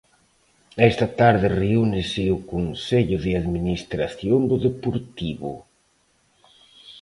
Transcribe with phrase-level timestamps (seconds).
[0.79, 5.51] E esta tarde reúnese o Consello de Administración do Deportivo.